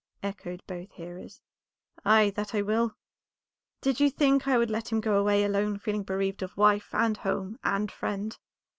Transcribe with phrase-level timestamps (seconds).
[0.23, 1.41] echoed both hearers.
[2.03, 2.95] "Ay, that I will.
[3.81, 7.17] Did you think I would let him go away alone feeling bereaved of wife, and
[7.17, 8.35] home, and friend?"